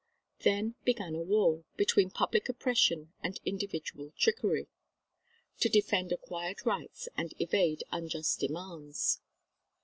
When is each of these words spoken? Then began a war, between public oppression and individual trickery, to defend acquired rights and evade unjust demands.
Then 0.39 0.73
began 0.83 1.13
a 1.13 1.21
war, 1.21 1.63
between 1.75 2.09
public 2.09 2.49
oppression 2.49 3.13
and 3.21 3.39
individual 3.45 4.13
trickery, 4.17 4.67
to 5.59 5.69
defend 5.69 6.11
acquired 6.11 6.65
rights 6.65 7.07
and 7.15 7.39
evade 7.39 7.83
unjust 7.91 8.39
demands. 8.39 9.21